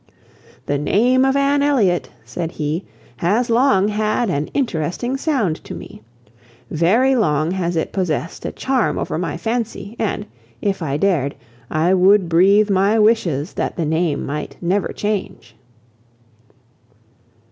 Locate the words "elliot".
1.61-2.09